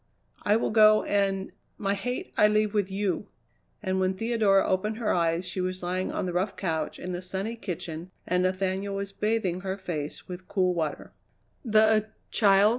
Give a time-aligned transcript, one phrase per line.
[0.41, 3.27] "I will go and my hate I leave with you!"
[3.83, 7.21] And when Theodora opened her eyes she was lying on the rough couch in the
[7.21, 11.13] sunny kitchen, and Nathaniel was bathing her face with cool water.
[11.63, 12.69] "The child?"